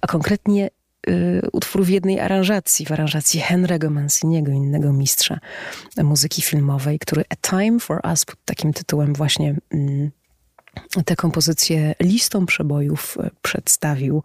a 0.00 0.06
konkretnie 0.06 0.70
y, 1.08 1.40
utwór 1.52 1.84
w 1.84 1.88
jednej 1.88 2.20
aranżacji, 2.20 2.86
w 2.86 2.92
aranżacji 2.92 3.40
Henry'ego 3.40 3.90
Manciniego, 3.90 4.52
innego 4.52 4.92
mistrza 4.92 5.38
muzyki 6.02 6.42
filmowej, 6.42 6.98
który 6.98 7.24
A 7.28 7.50
Time 7.50 7.80
for 7.80 8.00
Us 8.04 8.24
pod 8.24 8.36
takim 8.44 8.72
tytułem 8.72 9.14
właśnie 9.14 9.56
y, 9.74 10.10
tę 11.04 11.16
kompozycję 11.16 11.94
listą 12.00 12.46
przebojów 12.46 13.16
e, 13.20 13.30
przedstawił 13.42 14.22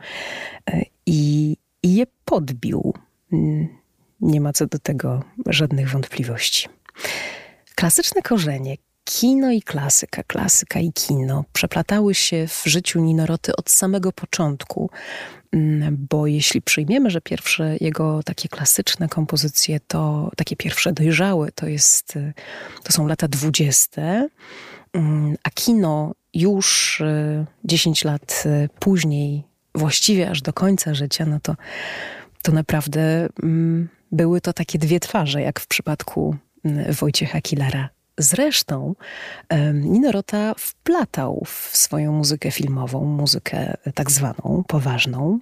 e, 0.67 0.81
i, 1.05 1.57
i 1.83 1.95
je 1.95 2.05
podbił. 2.25 2.93
Mm, 3.33 3.67
nie 4.21 4.41
ma 4.41 4.53
co 4.53 4.65
do 4.65 4.79
tego 4.79 5.23
żadnych 5.45 5.89
wątpliwości. 5.89 6.67
Klasyczne 7.75 8.21
korzenie, 8.21 8.77
kino 9.03 9.51
i 9.51 9.61
klasyka, 9.61 10.23
klasyka 10.23 10.79
i 10.79 10.93
kino 10.93 11.45
przeplatały 11.53 12.15
się 12.15 12.47
w 12.47 12.63
życiu 12.65 13.01
Ninoroty 13.01 13.55
od 13.55 13.69
samego 13.69 14.11
początku, 14.11 14.89
mm, 15.51 16.07
bo 16.09 16.27
jeśli 16.27 16.61
przyjmiemy, 16.61 17.09
że 17.09 17.21
pierwsze 17.21 17.77
jego 17.81 18.23
takie 18.23 18.49
klasyczne 18.49 19.09
kompozycje 19.09 19.79
to 19.79 20.31
takie 20.37 20.55
pierwsze 20.55 20.93
dojrzałe, 20.93 21.51
to 21.51 21.67
jest, 21.67 22.17
e, 22.17 22.33
to 22.83 22.93
są 22.93 23.07
lata 23.07 23.27
dwudzieste, 23.27 24.29
a 25.43 25.49
kino 25.49 26.11
już 26.33 27.01
10 27.63 28.03
lat 28.03 28.43
później 28.79 29.43
właściwie 29.75 30.29
aż 30.29 30.41
do 30.41 30.53
końca 30.53 30.93
życia, 30.93 31.25
no 31.25 31.39
to, 31.39 31.55
to 32.41 32.51
naprawdę 32.51 33.27
mm, 33.43 33.89
były 34.11 34.41
to 34.41 34.53
takie 34.53 34.79
dwie 34.79 34.99
twarze, 34.99 35.41
jak 35.41 35.59
w 35.59 35.67
przypadku 35.67 36.35
mm, 36.65 36.93
Wojciecha 36.93 37.41
Kilara. 37.41 37.89
Zresztą 38.17 38.95
Nino 39.73 40.11
Rota 40.11 40.53
wplatał 40.57 41.43
w 41.45 41.77
swoją 41.77 42.11
muzykę 42.11 42.51
filmową, 42.51 43.05
muzykę 43.05 43.77
tak 43.95 44.11
zwaną, 44.11 44.63
poważną. 44.67 45.39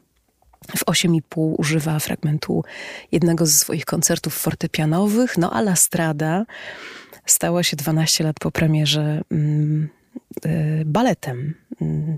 W 0.77 0.85
8,5 0.85 1.53
używa 1.57 1.99
fragmentu 1.99 2.63
jednego 3.11 3.45
ze 3.45 3.53
swoich 3.53 3.85
koncertów 3.85 4.33
fortepianowych, 4.37 5.37
no 5.37 5.53
a 5.53 5.59
La 5.59 5.75
Strada 5.75 6.45
stała 7.27 7.63
się 7.63 7.77
12 7.77 8.23
lat 8.23 8.35
po 8.39 8.51
premierze 8.51 9.21
mm, 9.31 9.89
y, 10.45 10.83
baletem 10.85 11.53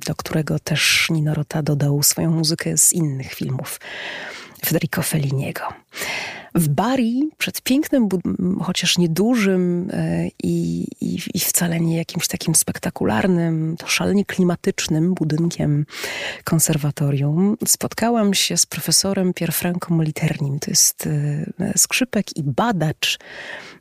do 0.05 0.15
którego 0.15 0.59
też 0.59 1.07
Nino 1.09 1.33
Rota 1.33 1.63
dodał 1.63 2.03
swoją 2.03 2.31
muzykę 2.31 2.77
z 2.77 2.93
innych 2.93 3.33
filmów 3.33 3.79
Federico 4.65 5.01
Felliniego. 5.01 5.61
W 6.55 6.67
Bari, 6.67 7.29
przed 7.37 7.61
pięknym, 7.61 8.09
chociaż 8.61 8.97
niedużym 8.97 9.89
e, 9.93 10.27
i, 10.43 10.87
i, 11.01 11.19
i, 11.33 11.39
wcale 11.39 11.79
nie 11.79 11.97
jakimś 11.97 12.27
takim 12.27 12.55
spektakularnym, 12.55 13.75
to 13.79 13.87
szalenie 13.87 14.25
klimatycznym 14.25 15.13
budynkiem 15.13 15.85
konserwatorium, 16.43 17.57
spotkałam 17.67 18.33
się 18.33 18.57
z 18.57 18.65
profesorem 18.65 19.33
Pierfranco 19.33 19.93
Moliternim. 19.93 20.59
To 20.59 20.71
jest 20.71 21.07
e, 21.59 21.77
skrzypek 21.77 22.37
i 22.37 22.43
badacz 22.43 23.17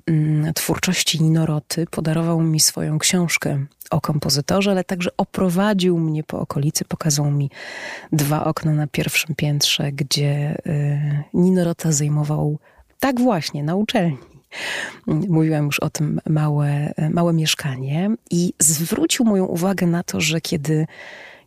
mm, 0.07 0.55
twórczości 0.55 1.23
Ninoroty. 1.23 1.87
Podarował 1.91 2.41
mi 2.41 2.61
swoją 2.61 2.99
książkę 2.99 3.67
o 3.90 4.00
kompozytorze, 4.00 4.71
ale 4.71 4.85
także 4.85 5.11
oprowadził 5.16 5.99
mnie 5.99 6.25
po 6.25 6.40
okolicy, 6.40 6.85
pokazał 6.85 7.30
mi 7.30 7.50
dwa 8.12 8.45
okna 8.45 8.73
na 8.73 8.87
pierwszym 8.87 9.35
piętrze, 9.35 9.92
gdzie 9.92 10.59
y, 10.66 11.25
Nino 11.35 11.64
Rota 11.64 11.92
zajmował 11.92 12.59
tak 13.00 13.21
właśnie 13.21 13.64
na 13.64 13.75
uczelni. 13.75 14.18
Mówiłam 15.07 15.66
już 15.66 15.80
o 15.80 15.90
tym 15.90 16.21
małe, 16.28 16.95
małe 17.11 17.33
mieszkanie 17.33 18.11
i 18.30 18.52
zwrócił 18.59 19.25
moją 19.25 19.45
uwagę 19.45 19.87
na 19.87 20.02
to, 20.02 20.21
że 20.21 20.40
kiedy, 20.40 20.87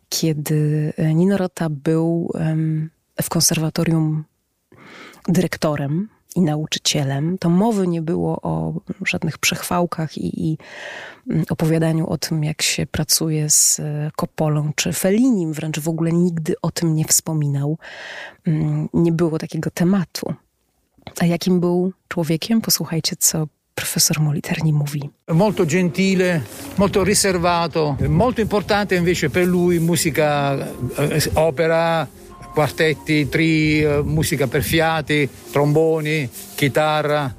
kiedy 0.08 0.92
Nino 1.14 1.36
Rota 1.36 1.68
był 1.70 2.32
w 3.22 3.28
konserwatorium 3.28 4.24
dyrektorem 5.28 6.08
i 6.36 6.40
nauczycielem, 6.40 7.38
to 7.38 7.50
mowy 7.50 7.88
nie 7.88 8.02
było 8.02 8.40
o 8.42 8.74
żadnych 9.06 9.38
przechwałkach 9.38 10.18
i, 10.18 10.50
i 10.50 10.58
mm, 11.30 11.44
opowiadaniu 11.50 12.06
o 12.06 12.18
tym, 12.18 12.44
jak 12.44 12.62
się 12.62 12.86
pracuje 12.86 13.50
z 13.50 13.80
Kopolą 14.16 14.68
e, 14.68 14.72
czy 14.76 14.92
Felinim, 14.92 15.52
wręcz 15.52 15.80
w 15.80 15.88
ogóle 15.88 16.12
nigdy 16.12 16.54
o 16.62 16.70
tym 16.70 16.94
nie 16.94 17.04
wspominał. 17.04 17.78
Mm, 18.46 18.88
nie 18.94 19.12
było 19.12 19.38
takiego 19.38 19.70
tematu. 19.70 20.34
A 21.20 21.26
jakim 21.26 21.60
był 21.60 21.92
człowiekiem? 22.08 22.60
Posłuchajcie, 22.60 23.16
co 23.16 23.46
professor 23.74 24.20
Moliterni 24.20 24.72
mówi. 24.72 25.10
Molto 25.28 25.66
gentile, 25.66 26.40
molto 26.76 27.04
riservato, 27.04 27.96
molto 28.08 28.40
importante 28.40 28.96
invece 28.96 29.30
per 29.30 29.46
lui 29.46 29.80
musica, 29.80 30.56
eh, 30.98 31.30
opera, 31.34 32.06
quartetti, 32.52 33.28
tri, 33.28 33.82
eh, 33.82 34.02
musica 34.02 34.46
per 34.46 34.62
fiati, 34.62 35.28
tromboni, 35.50 36.28
chitarra, 36.54 37.34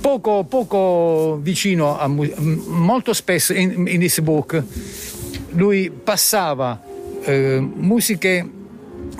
poco, 0.00 0.44
poco 0.44 1.38
vicino 1.42 1.98
a 1.98 2.06
molto 2.06 3.12
spesso 3.12 3.52
in, 3.52 3.86
in 3.88 4.00
this 4.00 4.20
book 4.20 4.62
lui 5.56 5.90
passava 5.90 6.80
eh, 7.24 7.60
musiche 7.60 8.50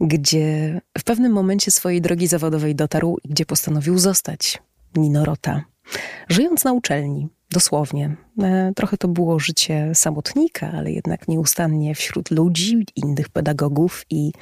gdzie 0.00 0.80
w 0.98 1.04
pewnym 1.04 1.32
momencie 1.32 1.70
swojej 1.70 2.00
drogi 2.00 2.26
zawodowej 2.26 2.74
dotarł 2.74 3.18
i 3.24 3.28
gdzie 3.28 3.46
postanowił 3.46 3.98
zostać 3.98 4.62
Nino 4.96 5.24
Rota, 5.24 5.64
żyjąc 6.28 6.64
na 6.64 6.72
uczelni 6.72 7.28
Dosłownie. 7.50 8.16
E, 8.42 8.72
trochę 8.76 8.96
to 8.96 9.08
było 9.08 9.38
życie 9.38 9.90
samotnika, 9.94 10.72
ale 10.72 10.92
jednak 10.92 11.28
nieustannie 11.28 11.94
wśród 11.94 12.30
ludzi, 12.30 12.86
innych 12.96 13.28
pedagogów 13.28 14.04
i, 14.10 14.32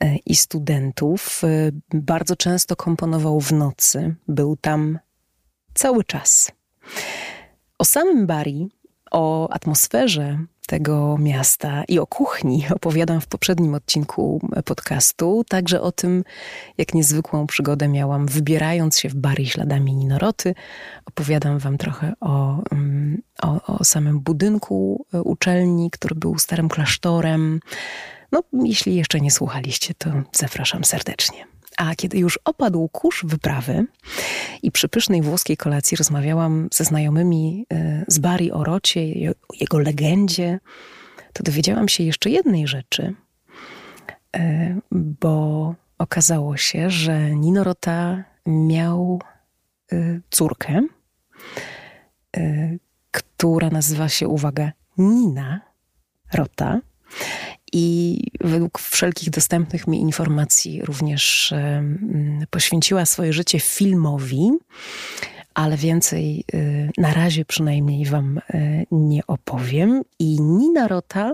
e, 0.00 0.16
i 0.16 0.36
studentów. 0.36 1.42
E, 1.44 1.48
bardzo 1.94 2.36
często 2.36 2.76
komponował 2.76 3.40
w 3.40 3.52
nocy. 3.52 4.14
Był 4.28 4.56
tam 4.56 4.98
cały 5.74 6.04
czas. 6.04 6.52
O 7.78 7.84
samym 7.84 8.26
Bari, 8.26 8.68
o 9.10 9.48
atmosferze 9.48 10.38
tego 10.72 11.18
miasta 11.18 11.84
i 11.88 11.98
o 11.98 12.06
kuchni 12.06 12.64
opowiadam 12.76 13.20
w 13.20 13.26
poprzednim 13.26 13.74
odcinku 13.74 14.40
podcastu, 14.64 15.44
także 15.48 15.80
o 15.80 15.92
tym, 15.92 16.24
jak 16.78 16.94
niezwykłą 16.94 17.46
przygodę 17.46 17.88
miałam 17.88 18.26
wybierając 18.26 18.98
się 18.98 19.08
w 19.08 19.14
Bari 19.14 19.46
śladami 19.46 19.94
Ninoroty. 19.94 20.54
Opowiadam 21.06 21.58
wam 21.58 21.78
trochę 21.78 22.12
o, 22.20 22.62
mm, 22.72 23.22
o, 23.42 23.78
o 23.78 23.84
samym 23.84 24.20
budynku 24.20 25.06
e, 25.14 25.22
uczelni, 25.22 25.90
który 25.90 26.14
był 26.14 26.38
starym 26.38 26.68
klasztorem. 26.68 27.60
No, 28.32 28.42
jeśli 28.64 28.94
jeszcze 28.94 29.20
nie 29.20 29.30
słuchaliście, 29.30 29.94
to 29.94 30.10
zapraszam 30.32 30.84
serdecznie. 30.84 31.51
A 31.76 31.94
kiedy 31.94 32.18
już 32.18 32.38
opadł 32.44 32.88
kurz 32.88 33.24
wyprawy 33.24 33.86
i 34.62 34.72
przy 34.72 34.88
pysznej 34.88 35.22
włoskiej 35.22 35.56
kolacji 35.56 35.96
rozmawiałam 35.96 36.68
ze 36.72 36.84
znajomymi 36.84 37.66
e, 37.72 38.04
z 38.08 38.18
Bari 38.18 38.52
o 38.52 38.64
Rocie, 38.64 39.00
o 39.48 39.54
jego 39.60 39.78
legendzie, 39.78 40.60
to 41.32 41.42
dowiedziałam 41.42 41.88
się 41.88 42.04
jeszcze 42.04 42.30
jednej 42.30 42.66
rzeczy, 42.66 43.14
e, 44.36 44.76
bo 44.90 45.74
okazało 45.98 46.56
się, 46.56 46.90
że 46.90 47.30
Nino 47.30 47.64
Rota 47.64 48.24
miał 48.46 49.20
e, 49.92 50.20
córkę, 50.30 50.80
która 53.10 53.70
nazywa 53.70 54.08
się, 54.08 54.28
uwaga, 54.28 54.72
Nina 54.98 55.60
Rota. 56.32 56.80
I 57.72 58.18
według 58.40 58.78
wszelkich 58.78 59.30
dostępnych 59.30 59.86
mi 59.86 60.00
informacji 60.00 60.82
również 60.84 61.54
poświęciła 62.50 63.06
swoje 63.06 63.32
życie 63.32 63.60
filmowi, 63.60 64.50
ale 65.54 65.76
więcej 65.76 66.44
y, 66.54 66.90
na 66.98 67.14
razie 67.14 67.44
przynajmniej 67.44 68.04
Wam 68.04 68.38
y, 68.38 68.86
nie 68.90 69.26
opowiem. 69.26 70.02
I 70.18 70.40
Nina 70.40 70.88
Rota 70.88 71.32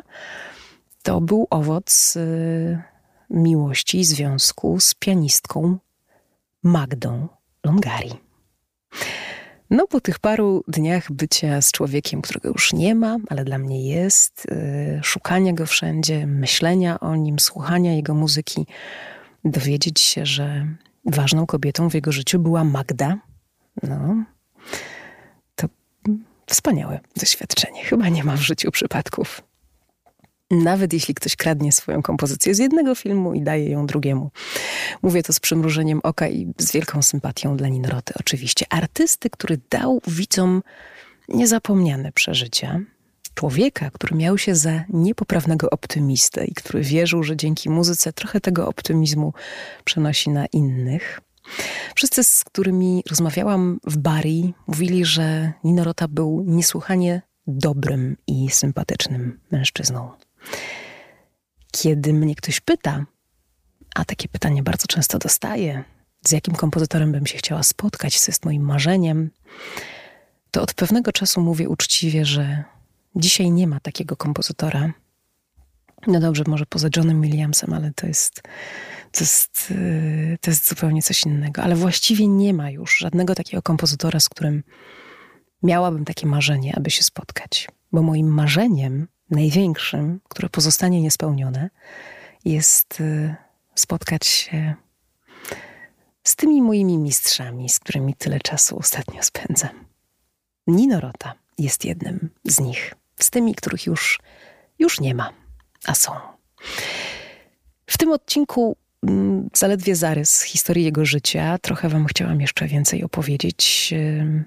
to 1.02 1.20
był 1.20 1.46
owoc 1.50 2.16
y, 2.16 2.82
miłości 3.30 4.04
związku 4.04 4.80
z 4.80 4.94
pianistką 4.94 5.78
Magdą 6.62 7.28
Longari. 7.64 8.27
No, 9.70 9.86
po 9.86 10.00
tych 10.00 10.18
paru 10.18 10.64
dniach 10.68 11.12
bycia 11.12 11.62
z 11.62 11.72
człowiekiem, 11.72 12.22
którego 12.22 12.48
już 12.48 12.72
nie 12.72 12.94
ma, 12.94 13.16
ale 13.28 13.44
dla 13.44 13.58
mnie 13.58 13.88
jest, 13.88 14.46
yy, 14.50 15.00
szukania 15.02 15.52
go 15.52 15.66
wszędzie, 15.66 16.26
myślenia 16.26 17.00
o 17.00 17.16
nim, 17.16 17.38
słuchania 17.38 17.94
jego 17.94 18.14
muzyki, 18.14 18.66
dowiedzieć 19.44 20.00
się, 20.00 20.26
że 20.26 20.66
ważną 21.04 21.46
kobietą 21.46 21.90
w 21.90 21.94
jego 21.94 22.12
życiu 22.12 22.38
była 22.38 22.64
Magda, 22.64 23.18
no, 23.82 24.24
to 25.54 25.68
wspaniałe 26.46 27.00
doświadczenie. 27.16 27.84
Chyba 27.84 28.08
nie 28.08 28.24
ma 28.24 28.36
w 28.36 28.40
życiu 28.40 28.70
przypadków. 28.70 29.47
Nawet 30.50 30.92
jeśli 30.92 31.14
ktoś 31.14 31.36
kradnie 31.36 31.72
swoją 31.72 32.02
kompozycję 32.02 32.54
z 32.54 32.58
jednego 32.58 32.94
filmu 32.94 33.34
i 33.34 33.42
daje 33.42 33.70
ją 33.70 33.86
drugiemu. 33.86 34.30
Mówię 35.02 35.22
to 35.22 35.32
z 35.32 35.40
przymrużeniem 35.40 36.00
oka 36.02 36.28
i 36.28 36.52
z 36.58 36.72
wielką 36.72 37.02
sympatią 37.02 37.56
dla 37.56 37.68
Ninoroty, 37.68 38.14
oczywiście. 38.20 38.66
Artysty, 38.70 39.30
który 39.30 39.60
dał 39.70 40.00
widzom 40.06 40.62
niezapomniane 41.28 42.12
przeżycia. 42.12 42.80
Człowieka, 43.34 43.90
który 43.90 44.16
miał 44.16 44.38
się 44.38 44.54
za 44.54 44.84
niepoprawnego 44.88 45.70
optymistę 45.70 46.44
i 46.44 46.54
który 46.54 46.82
wierzył, 46.82 47.22
że 47.22 47.36
dzięki 47.36 47.70
muzyce 47.70 48.12
trochę 48.12 48.40
tego 48.40 48.68
optymizmu 48.68 49.32
przenosi 49.84 50.30
na 50.30 50.46
innych. 50.46 51.20
Wszyscy, 51.94 52.24
z 52.24 52.44
którymi 52.44 53.02
rozmawiałam 53.10 53.80
w 53.84 53.96
Bari, 53.96 54.54
mówili, 54.66 55.04
że 55.04 55.52
Ninorota 55.64 56.08
był 56.08 56.44
niesłychanie 56.46 57.22
dobrym 57.46 58.16
i 58.26 58.50
sympatycznym 58.50 59.40
mężczyzną. 59.50 60.10
Kiedy 61.72 62.12
mnie 62.12 62.34
ktoś 62.34 62.60
pyta, 62.60 63.06
a 63.94 64.04
takie 64.04 64.28
pytanie 64.28 64.62
bardzo 64.62 64.86
często 64.86 65.18
dostaję, 65.18 65.84
z 66.26 66.32
jakim 66.32 66.54
kompozytorem 66.54 67.12
bym 67.12 67.26
się 67.26 67.38
chciała 67.38 67.62
spotkać, 67.62 68.20
co 68.20 68.32
jest 68.32 68.44
moim 68.44 68.62
marzeniem, 68.62 69.30
to 70.50 70.62
od 70.62 70.74
pewnego 70.74 71.12
czasu 71.12 71.40
mówię 71.40 71.68
uczciwie, 71.68 72.24
że 72.24 72.64
dzisiaj 73.16 73.50
nie 73.50 73.66
ma 73.66 73.80
takiego 73.80 74.16
kompozytora. 74.16 74.92
No 76.06 76.20
dobrze, 76.20 76.44
może 76.46 76.66
poza 76.66 76.88
Johnem 76.96 77.22
Williamsem, 77.22 77.72
ale 77.72 77.92
to 77.94 78.06
jest, 78.06 78.42
to 79.12 79.20
jest, 79.20 79.70
y, 79.70 80.38
to 80.40 80.50
jest 80.50 80.68
zupełnie 80.68 81.02
coś 81.02 81.26
innego. 81.26 81.62
Ale 81.62 81.76
właściwie 81.76 82.26
nie 82.26 82.54
ma 82.54 82.70
już 82.70 82.98
żadnego 82.98 83.34
takiego 83.34 83.62
kompozytora, 83.62 84.20
z 84.20 84.28
którym 84.28 84.62
miałabym 85.62 86.04
takie 86.04 86.26
marzenie, 86.26 86.76
aby 86.76 86.90
się 86.90 87.02
spotkać. 87.02 87.68
Bo 87.92 88.02
moim 88.02 88.26
marzeniem 88.26 89.08
największym, 89.30 90.20
które 90.28 90.48
pozostanie 90.48 91.00
niespełnione, 91.00 91.70
jest 92.44 93.00
y, 93.00 93.34
spotkać 93.74 94.26
się 94.26 94.74
z 96.24 96.36
tymi 96.36 96.62
moimi 96.62 96.98
mistrzami, 96.98 97.68
z 97.68 97.78
którymi 97.78 98.14
tyle 98.14 98.40
czasu 98.40 98.78
ostatnio 98.78 99.22
spędzam. 99.22 99.84
Nino 100.66 101.00
Rota 101.00 101.34
jest 101.58 101.84
jednym 101.84 102.30
z 102.44 102.60
nich, 102.60 102.94
z 103.20 103.30
tymi, 103.30 103.54
których 103.54 103.86
już, 103.86 104.20
już 104.78 105.00
nie 105.00 105.14
ma, 105.14 105.32
a 105.86 105.94
są. 105.94 106.12
W 107.86 107.98
tym 107.98 108.12
odcinku 108.12 108.76
mm, 109.02 109.48
zaledwie 109.54 109.96
zarys 109.96 110.42
historii 110.42 110.84
jego 110.84 111.04
życia. 111.04 111.58
Trochę 111.58 111.88
wam 111.88 112.06
chciałam 112.06 112.40
jeszcze 112.40 112.66
więcej 112.66 113.04
opowiedzieć 113.04 113.90
y, 113.92 114.44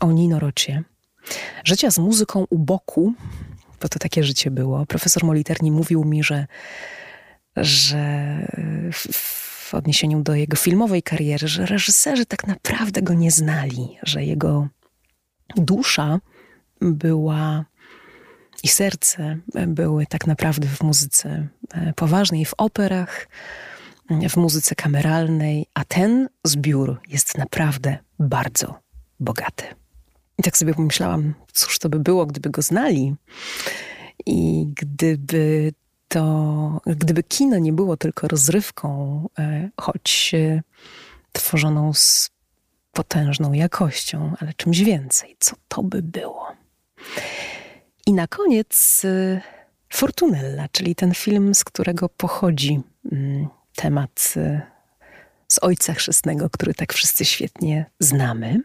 o 0.00 0.12
Nino 0.12 0.38
Rocie. 0.38 0.84
Życia 1.64 1.90
z 1.90 1.98
muzyką 1.98 2.46
u 2.50 2.58
boku, 2.58 3.14
bo 3.80 3.88
to 3.88 3.98
takie 3.98 4.24
życie 4.24 4.50
było. 4.50 4.86
Profesor 4.86 5.24
Moliterni 5.24 5.72
mówił 5.72 6.04
mi, 6.04 6.24
że, 6.24 6.46
że 7.56 7.98
w, 8.92 9.74
odniesieniu 9.74 10.22
do 10.22 10.34
jego 10.34 10.56
filmowej 10.56 11.02
kariery, 11.02 11.48
że 11.48 11.66
reżyserzy 11.66 12.26
tak 12.26 12.46
naprawdę 12.46 13.02
go 13.02 13.14
nie 13.14 13.30
znali, 13.30 13.98
że 14.02 14.24
jego 14.24 14.68
dusza 15.56 16.18
była 16.80 17.64
i 18.62 18.68
serce 18.68 19.38
były 19.66 20.06
tak 20.06 20.26
naprawdę 20.26 20.68
w 20.68 20.82
muzyce 20.82 21.48
e, 21.74 21.92
poważnej, 21.92 22.44
w 22.44 22.54
operach, 22.58 23.28
w 24.30 24.36
muzyce 24.36 24.74
kameralnej, 24.74 25.66
a 25.74 25.84
ten 25.84 26.28
zbiór 26.44 27.00
jest 27.08 27.38
naprawdę 27.38 27.98
bardzo 28.18 28.78
bogaty. 29.20 29.79
I 30.40 30.42
tak 30.42 30.56
sobie 30.56 30.74
pomyślałam, 30.74 31.34
cóż 31.52 31.78
to 31.78 31.88
by 31.88 31.98
było, 31.98 32.26
gdyby 32.26 32.50
go 32.50 32.62
znali 32.62 33.14
i 34.26 34.66
gdyby 34.74 35.72
to, 36.08 36.80
gdyby 36.86 37.22
kino 37.22 37.58
nie 37.58 37.72
było 37.72 37.96
tylko 37.96 38.28
rozrywką, 38.28 39.28
e, 39.38 39.70
choć 39.80 40.32
e, 40.34 40.62
tworzoną 41.32 41.94
z 41.94 42.30
potężną 42.92 43.52
jakością, 43.52 44.34
ale 44.38 44.54
czymś 44.54 44.80
więcej. 44.80 45.36
Co 45.40 45.56
to 45.68 45.82
by 45.82 46.02
było? 46.02 46.46
I 48.06 48.12
na 48.12 48.26
koniec 48.26 49.02
e, 49.04 49.40
Fortunella, 49.92 50.68
czyli 50.72 50.94
ten 50.94 51.14
film, 51.14 51.54
z 51.54 51.64
którego 51.64 52.08
pochodzi 52.08 52.80
mm, 53.12 53.48
temat 53.74 54.34
z 55.48 55.58
Ojca 55.62 55.94
Chrzestnego, 55.94 56.50
który 56.50 56.74
tak 56.74 56.92
wszyscy 56.92 57.24
świetnie 57.24 57.86
znamy. 57.98 58.60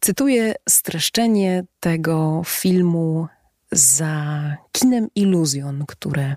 Cytuję 0.00 0.54
streszczenie 0.68 1.64
tego 1.80 2.42
filmu 2.46 3.26
za 3.72 4.56
kinem 4.72 5.08
iluzjon, 5.14 5.84
które 5.86 6.36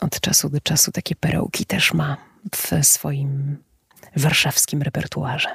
od 0.00 0.20
czasu 0.20 0.48
do 0.48 0.60
czasu 0.60 0.92
takie 0.92 1.14
perełki 1.14 1.66
też 1.66 1.94
ma 1.94 2.16
w 2.54 2.86
swoim 2.86 3.56
warszawskim 4.16 4.82
repertuarze. 4.82 5.48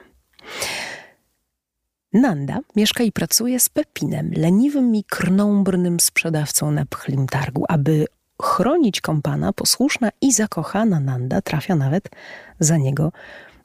Nanda 2.14 2.60
mieszka 2.76 3.04
i 3.04 3.12
pracuje 3.12 3.60
z 3.60 3.70
Pepinem, 3.70 4.32
leniwym 4.36 4.96
i 4.96 5.04
krnąbrnym 5.04 6.00
sprzedawcą 6.00 6.72
na 6.72 6.86
pchlim 6.86 7.28
targu. 7.28 7.66
Aby 7.68 8.06
chronić 8.42 9.02
kompana, 9.02 9.54
posłuszna 9.54 10.10
i 10.22 10.34
zakochana 10.34 11.00
Nanda 11.00 11.42
trafia 11.42 11.76
nawet 11.76 12.10
za 12.60 12.78
niego 12.78 13.12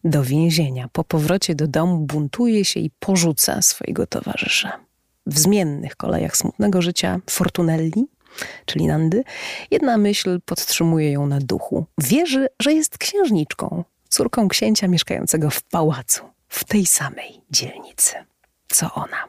do 0.07 0.25
więzienia. 0.25 0.89
Po 0.93 1.05
powrocie 1.05 1.55
do 1.55 1.69
domu 1.69 1.99
buntuje 1.99 2.65
się 2.65 2.81
i 2.81 2.91
porzuca 3.01 3.63
swojego 3.63 4.07
towarzysza 4.07 4.87
w 5.27 5.39
zmiennych 5.39 5.97
kolejach 5.97 6.37
smutnego 6.37 6.83
życia 6.83 7.21
Fortunelli, 7.31 8.07
czyli 8.67 8.87
Nandy, 8.87 9.25
jedna 9.71 9.99
myśl 9.99 10.41
podtrzymuje 10.45 11.13
ją 11.13 11.27
na 11.27 11.39
duchu. 11.41 11.87
Wierzy, 11.99 12.49
że 12.63 12.73
jest 12.73 12.99
księżniczką, 12.99 13.85
córką 14.09 14.49
księcia 14.49 14.89
mieszkającego 14.89 15.51
w 15.51 15.63
pałacu, 15.63 16.25
w 16.49 16.65
tej 16.65 16.87
samej 16.87 17.41
dzielnicy, 17.51 18.15
co 18.69 18.95
ona. 18.95 19.25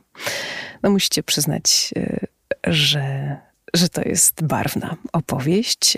No 0.83 0.89
musicie 0.89 1.23
przyznać, 1.23 1.93
e, 1.97 2.27
że, 2.63 3.37
że 3.73 3.89
to 3.89 4.01
jest 4.01 4.43
barwna 4.43 4.95
opowieść. 5.13 5.97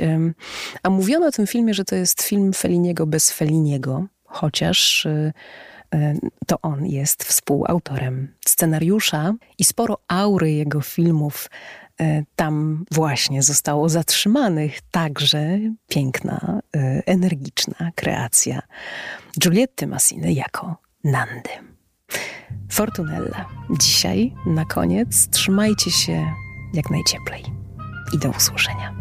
A 0.83 0.89
mówiono 0.89 1.27
o 1.27 1.31
tym 1.31 1.47
filmie, 1.47 1.73
że 1.73 1.85
to 1.85 1.95
jest 1.95 2.21
film 2.21 2.53
Feliniego 2.53 3.07
bez 3.07 3.31
Feliniego, 3.31 4.05
chociaż 4.29 5.05
e, 5.05 5.31
E, 5.93 6.15
to 6.47 6.61
on 6.61 6.85
jest 6.85 7.23
współautorem 7.23 8.35
scenariusza 8.45 9.33
i 9.57 9.63
sporo 9.63 9.97
aury 10.07 10.51
jego 10.51 10.81
filmów 10.81 11.49
e, 12.01 12.23
tam 12.35 12.85
właśnie 12.91 13.43
zostało 13.43 13.89
zatrzymanych. 13.89 14.79
Także 14.91 15.59
piękna, 15.87 16.61
energiczna 17.05 17.91
kreacja 17.95 18.61
Giulietty 19.39 19.87
Massiny 19.87 20.33
jako 20.33 20.77
Nandy. 21.03 21.49
Fortunella. 22.71 23.45
Dzisiaj 23.79 24.33
na 24.45 24.65
koniec 24.65 25.29
trzymajcie 25.29 25.91
się 25.91 26.25
jak 26.73 26.89
najcieplej 26.89 27.43
i 28.13 28.17
do 28.17 28.29
usłyszenia. 28.29 28.98